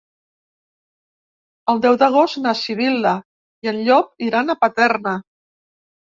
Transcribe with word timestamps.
El 1.73 1.81
deu 1.83 1.97
d'agost 2.05 2.39
na 2.47 2.55
Sibil·la 2.63 3.13
i 3.67 3.71
en 3.75 3.79
Llop 3.91 4.27
iran 4.31 4.49
a 4.49 4.59
Paterna. 4.65 5.17